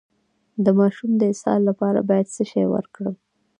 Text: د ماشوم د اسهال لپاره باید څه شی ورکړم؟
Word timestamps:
د 0.63 0.65
ماشوم 0.79 1.11
د 1.17 1.21
اسهال 1.33 1.61
لپاره 1.69 1.99
باید 2.09 2.27
څه 2.35 2.43
شی 2.51 2.65
ورکړم؟ 2.69 3.15